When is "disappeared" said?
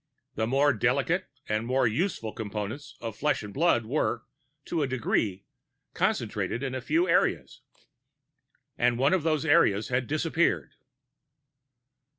10.07-10.71